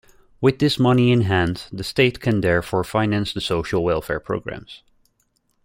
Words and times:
With 0.41 0.57
this 0.57 0.79
money 0.79 1.11
in 1.11 1.21
hand, 1.21 1.65
the 1.71 1.83
State 1.83 2.19
can 2.19 2.41
therefore 2.41 2.83
finance 2.83 3.33
the 3.35 3.39
social 3.39 3.83
welfare 3.83 4.19
programs. 4.19 4.81